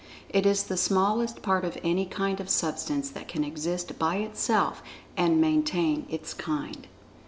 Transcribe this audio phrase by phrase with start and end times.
[0.29, 4.81] It is the smallest part of any kind of Substance that can exist by itself,
[5.15, 6.87] and maintain its "kind."